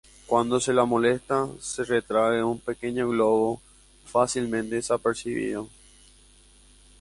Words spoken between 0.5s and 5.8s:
se la molesta, se retrae en un pequeño globo, fácilmente desapercibido.